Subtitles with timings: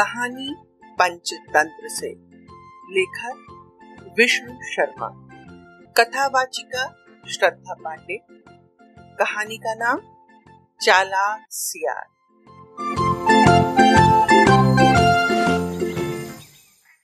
[0.00, 2.08] कहानी पंचतंत्र से।
[2.90, 5.08] लेखक विष्णु शर्मा।
[5.92, 6.86] कथावाचिका
[7.30, 8.18] श्रद्धा पांडे।
[9.16, 9.98] कहानी का नाम
[10.82, 12.06] चालाक सियार।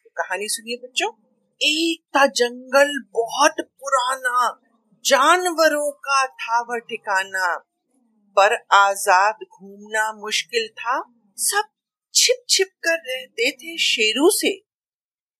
[0.08, 1.12] कहानी सुनिए बच्चों।
[1.62, 4.60] एक था जंगल बहुत पुराना,
[5.04, 7.56] जानवरों का था वह ठिकाना।
[8.38, 11.04] पर आज़ाद घूमना मुश्किल था,
[11.36, 11.62] सब
[12.16, 14.62] छिप छिप कर रहते थे शेरों से।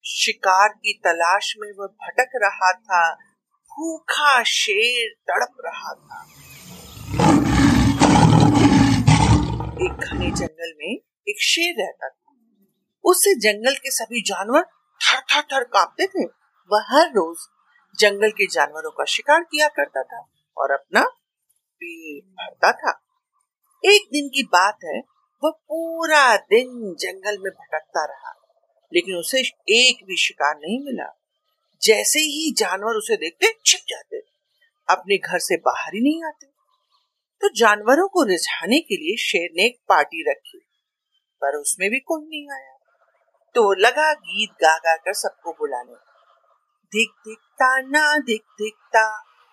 [0.04, 3.14] शिकार की तलाश में वह भटक रहा था,
[3.64, 6.22] भूखा शेर तड़प रहा था।
[9.86, 12.34] एक घने जंगल में एक शेर रहता था।
[13.04, 14.62] उससे जंगल के सभी जानवर
[15.00, 16.24] थर थर थर कांपते थे।
[16.72, 17.38] वह हर रोज
[17.98, 21.00] जंगल के जानवरों का शिकार किया करता था और अपना
[21.76, 23.02] पेट भरता था।
[23.84, 28.32] एक दिन की बात है वह पूरा दिन जंगल में भटकता रहा,
[28.92, 31.12] लेकिन उसे एक भी शिकार नहीं मिला।
[31.82, 34.18] जैसे ही जानवर उसे देखते छिप जाते,
[34.88, 36.46] अपने घर से बाहर ही नहीं आते।
[37.42, 40.58] तो जानवरों को रिझाने के लिए शेर ने एक पार्टी रखी,
[41.42, 42.72] पर उसमें भी कोई नहीं आया।
[43.54, 45.94] तो लगा गीत गा गा कर सबको बुलाने।
[46.92, 49.04] दिख दिखता ना दिख दिखता,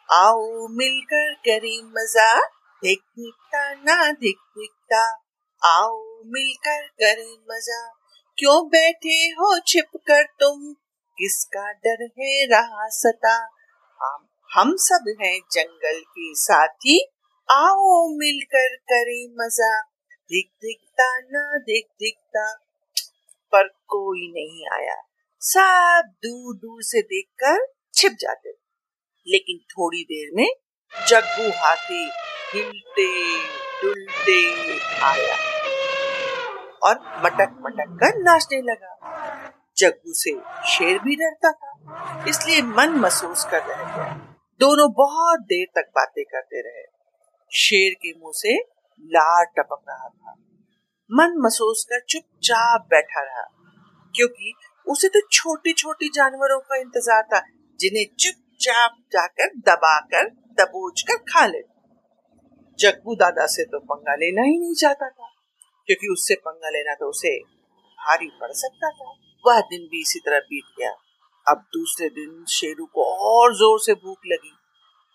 [0.10, 2.40] आओ मिलकर करें मज़ा
[2.84, 5.23] दिख दिखता ना दिख दिखता
[5.66, 7.90] आओ मिलकर करें मज़ा।
[8.38, 10.74] क्यों बैठे हो छिप कर तुम?
[11.18, 13.50] किसका डर है रहा सता?
[14.02, 17.00] हम हम सब हैं जंगल के साथी।
[17.52, 19.82] आओ मिलकर करें मज़ा।
[20.30, 22.54] दिख दिखता ना दिख दिखता,
[23.52, 24.96] पर कोई नहीं आया।
[25.40, 28.50] सब दूर दूर से देखकर छिप जाते।
[29.28, 30.54] लेकिन थोड़ी देर में
[31.08, 32.12] जग्गू हाथी
[32.54, 33.40] हिलते
[33.82, 35.53] डुलते आया।
[36.84, 38.92] और मटक मटक कर नाचने लगा।
[39.78, 40.32] जग्गू से
[40.70, 44.12] शेर भी डरता था, इसलिए मन महसूस कर रह गया
[44.60, 46.84] दोनों बहुत देर तक बातें करते रहे।
[47.52, 48.54] शेर के मुँह से
[49.04, 50.36] लार टपक रहा था।
[51.12, 53.44] मन महसूस कर चुपचाप बैठा रहा,
[54.14, 54.54] क्योंकि
[54.88, 57.40] उसे तो छोटी छोटी जानवरों का इंतज़ार था,
[57.80, 60.30] जिन्हें चुपचाप जाकर दबाकर
[60.60, 61.62] दबोच कर खा ले।
[62.80, 65.30] जग्गू दादा से तो पंगा लेना ही नहीं चाहता था।
[65.88, 67.38] क्योंकि उससे पंगा लेना तो उसे
[68.00, 69.12] भारी पड़ सकता था।
[69.46, 70.92] वह दिन भी इसी तरह बीत गया।
[71.48, 74.54] अब दूसरे दिन शेरू को और ज़ोर से भूख लगी।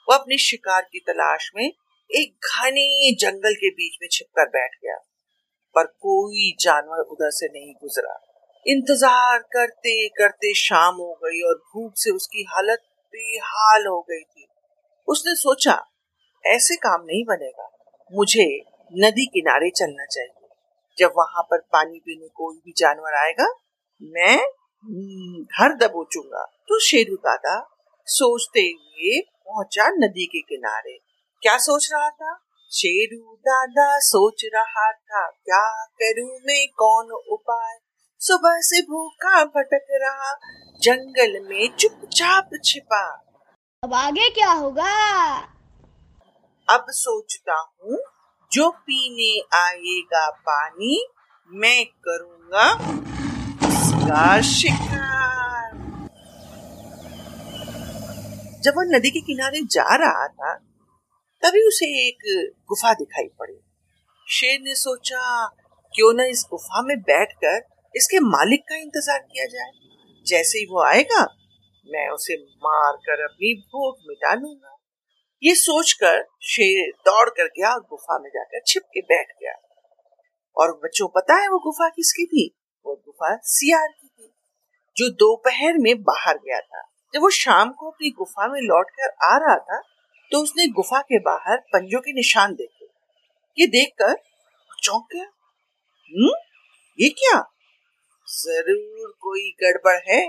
[0.08, 4.96] वह अपने शिकार की तलाश में एक घने जंगल के बीच में छिपकर बैठ गया।
[5.74, 8.14] पर कोई जानवर उधर से नहीं गुजरा।
[8.66, 12.82] इंतज़ार करते करते शाम हो गई और भूख से उसकी हालत
[13.14, 14.46] बेहाल हो गई थी।
[15.08, 15.74] उसने सोचा,
[16.44, 17.70] ऐसे काम नहीं बनेगा।
[18.12, 18.46] मुझे
[18.94, 20.38] नदी किनारे चलना चाहिए।
[20.98, 23.48] जब वहाँ पर पानी पीने कोई भी जानवर आएगा
[24.03, 24.36] मैं
[25.44, 27.56] घर दबोचूँगा। तो शेरू दादा
[28.06, 30.98] सोचते हुए पहुँचा नदी के किनारे।
[31.42, 32.34] क्या सोच रहा था?
[32.72, 35.64] शेरू दादा सोच रहा था क्या
[36.03, 37.78] करूँ मैं कौन उपाय?
[38.20, 40.32] सुबह से भूखा भटक रहा
[40.82, 43.04] जंगल में चुपचाप छिपा।
[43.82, 44.92] अब आगे क्या होगा?
[46.69, 47.98] अब सोचता हूँ
[48.53, 51.06] जो पीने आएगा पानी,
[51.50, 52.72] मैं करूँगा
[53.69, 55.76] उसका शिकार।
[58.62, 60.54] जब वह नदी के किनारे जा रहा था,
[61.42, 63.58] तभी उसे एक गुफा दिखाई पड़ी।
[64.26, 65.47] शेर ने सोचा,
[65.94, 67.60] क्यों न इस गुफा में बैठकर
[67.94, 69.70] इसके मालिक का इंतज़ार किया जाए।
[70.26, 71.22] जैसे ही वो आएगा,
[71.88, 74.77] मैं उसे मार कर अपनी भूख मिटा लूँगा।
[75.43, 79.53] ये सोचकर शेर दौड़ कर गया और गुफा में जाकर छिप के बैठ गया।
[80.56, 82.47] और बच्चों, पता है वो गुफा किसकी थी?
[82.87, 84.31] वो गुफा सियार की थी,
[84.97, 86.82] जो दोपहर में बाहर गया था।
[87.15, 89.81] जब वो शाम को अपनी गुफा में लौट कर आ रहा था
[90.32, 92.87] तो उसने गुफा के बाहर पंजों के निशान देखे।
[93.58, 94.14] ये देखकर
[94.79, 96.31] चौंक गया। हम्म
[96.99, 97.38] ये क्या?
[98.26, 100.20] ज़रूर कोई गड़बड़ है।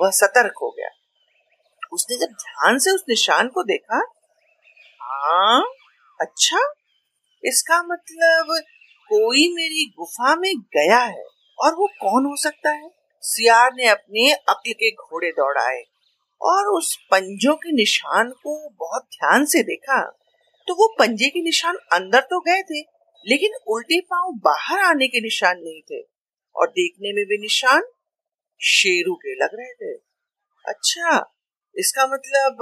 [0.00, 0.88] वह सतर्क हो गया।
[1.92, 4.00] उसने जब ध्यान से उस निशान को देखा
[5.08, 5.62] हाँ?
[6.20, 6.58] अच्छा
[7.44, 8.56] इसका मतलब
[9.08, 11.24] कोई मेरी गुफा में गया है
[11.58, 12.90] और वो कौन हो सकता है?
[13.22, 15.82] सियार ने अपने अक्ल के घोड़े दौड़ाए
[16.40, 20.00] और उस पंजों के निशान को बहुत ध्यान से देखा।
[20.68, 22.80] तो वो पंजे के निशान अंदर तो गए थे,
[23.26, 26.02] लेकिन उल्टे पाँव बाहर आने के निशान नहीं थे
[26.56, 27.82] और देखने में भी निशान
[28.60, 29.98] शेरू के लग रहे थे।
[30.64, 31.34] अच्छा
[31.76, 32.56] इसका मतलब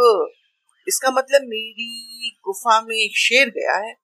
[0.88, 3.94] इसका मतलब मेरी गुफा में एक शेर गया है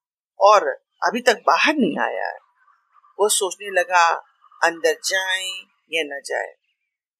[0.40, 0.68] और
[1.02, 2.38] अभी तक बाहर नहीं आया है।
[3.18, 4.08] वो सोचने लगा,
[4.64, 5.48] अंदर जाए
[5.92, 6.54] या न जाए।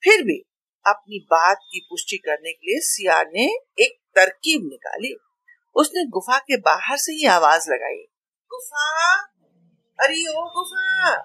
[0.04, 0.38] फिर भी
[0.86, 3.44] अपनी बात की पुष्टि करने के लिए सियार ने
[3.78, 5.16] एक तरकीब निकाली।
[5.74, 8.02] उसने गुफा के बाहर से ही आवाज़ लगाई,
[8.50, 9.16] गुफा!
[10.00, 11.16] अरे ओ गुफा!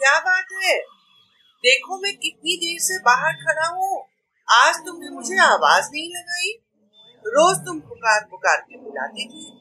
[0.00, 0.78] क्या बात है?
[1.64, 4.06] देखो मैं कितनी देर से बाहर खड़ा हूँ।
[4.48, 6.59] आज तुमने मुझे आवाज़ नहीं लगाई।
[7.26, 9.60] रोज तुम पुकार पुकार के बुलाती थी।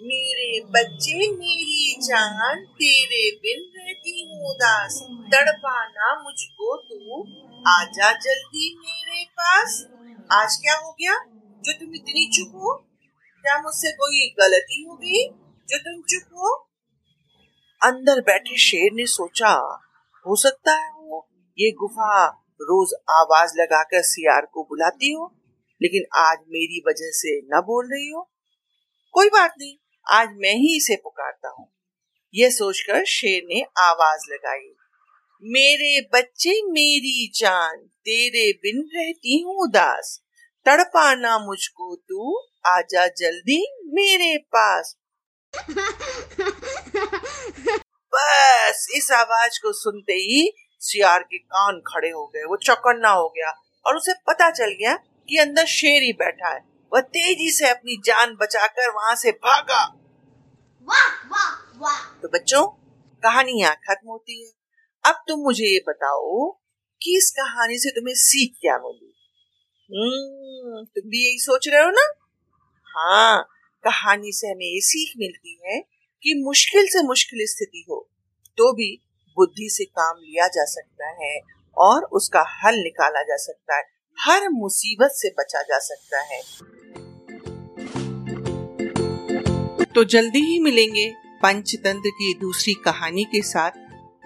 [0.00, 7.22] मेरे बच्चे, मेरी जान, तेरे बिन रहती हूँ उदास। तड़पाना मुझको तू।
[7.68, 9.86] आजा जल्दी मेरे पास।
[10.32, 11.24] आज क्या हो गया?
[11.64, 12.84] जो तुम इतनी चुप हो?
[13.42, 15.28] क्या मुझसे कोई गलती हो गई?
[15.68, 16.70] जो तुम चुप हो?
[17.82, 19.82] अंदर बैठे शेर ने सोचा,
[20.26, 21.28] हो सकता है वो
[21.58, 22.26] ये गुफा
[22.60, 25.35] रोज आवाज़ लगाकर सियार को बुलाती हो।
[25.80, 28.22] लेकिन आज मेरी वजह से न बोल रही हो।
[29.14, 29.76] कोई बात नहीं,
[30.06, 31.68] आज मैं ही इसे पुकारता हूँ।
[32.34, 34.72] यह सोचकर शेर ने आवाज़ लगाई,
[35.42, 40.20] मेरे बच्चे, मेरी जान, तेरे बिन रहती हूँ उदास।
[40.66, 42.36] तड़पाना मुझको तू,
[42.66, 43.58] आजा जल्दी
[43.94, 44.96] मेरे पास।
[48.12, 50.52] बस, इस आवाज़ को सुनते ही
[50.82, 53.52] सियार के कान खड़े हो गए, वो चौकन्ना हो गया
[53.86, 54.96] और उसे पता चल गया
[55.28, 56.60] कि अंदर शेर ही बैठा है।
[56.92, 59.84] वह तेज़ी से अपनी जान बचाकर वहाँ से भागा।
[60.88, 62.66] वाह वाह वाह। तो बच्चों
[63.22, 64.52] कहानी यहाँ खत्म होती है।
[65.04, 66.50] अब तुम मुझे ये बताओ
[67.02, 69.12] कि इस कहानी से तुम्हें सीख क्या मिली?
[69.90, 72.06] हम्म तुम भी यही सोच रहे हो ना?
[72.96, 73.48] हाँ
[73.84, 75.80] कहानी से हमें ये सीख मिलती है
[76.22, 78.10] कि मुश्किल से मुश्किल स्थिति हो
[78.58, 79.02] तो भी
[79.36, 81.40] बुद्धि से काम लिया जा सकता है
[81.76, 86.40] और उसका हल निकाला जा सकता है। हर मुसीबत से बचा जा सकता है।
[89.86, 91.10] तो जल्दी ही मिलेंगे
[91.42, 93.70] पंचतंत्र की दूसरी कहानी के साथ।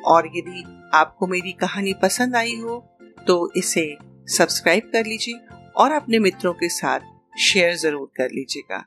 [0.07, 0.63] और यदि
[0.95, 2.79] आपको मेरी कहानी पसंद आई हो
[3.27, 3.85] तो इसे
[4.29, 5.41] सब्सक्राइब कर लीजिए
[5.77, 7.01] और अपने मित्रों के साथ
[7.41, 8.85] शेयर ज़रूर कर लीजिएगा।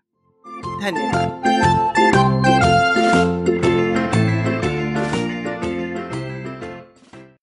[0.81, 1.42] धन्यवाद।